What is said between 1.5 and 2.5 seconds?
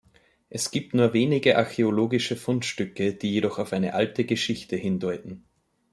archäologische